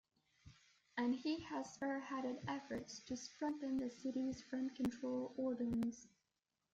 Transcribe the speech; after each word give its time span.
And 0.97 1.13
he 1.13 1.41
has 1.41 1.77
spearheaded 1.77 2.43
efforts 2.47 3.01
to 3.01 3.15
strengthen 3.15 3.77
the 3.77 3.91
city's 3.91 4.43
rent 4.51 4.73
control 4.73 5.31
ordinance. 5.37 6.07